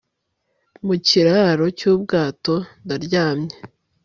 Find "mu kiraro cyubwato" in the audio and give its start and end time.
0.85-2.53